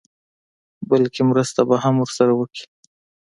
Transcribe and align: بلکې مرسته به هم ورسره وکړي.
بلکې 0.89 1.21
مرسته 1.31 1.61
به 1.69 1.75
هم 1.83 1.95
ورسره 1.99 2.31
وکړي. 2.35 2.63